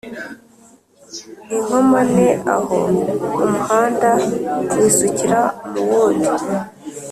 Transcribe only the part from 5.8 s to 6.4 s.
wundi